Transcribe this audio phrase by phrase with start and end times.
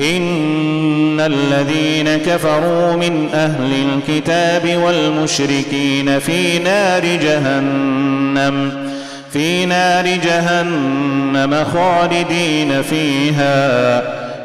[0.00, 8.88] إن الذين كفروا من أهل الكتاب والمشركين في نار جهنم
[9.32, 14.02] في نار جهنم خالدين فيها.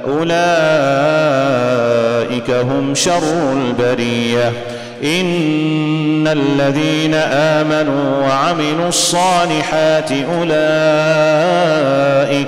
[0.07, 0.33] أولئك
[2.49, 4.51] هم شر البرية.
[5.03, 12.47] إن الذين آمنوا وعملوا الصالحات أولئك